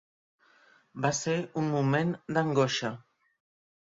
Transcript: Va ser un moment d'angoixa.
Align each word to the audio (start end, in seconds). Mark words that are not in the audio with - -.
Va 1.05 1.11
ser 1.17 1.35
un 1.61 1.69
moment 1.75 2.15
d'angoixa. 2.37 2.93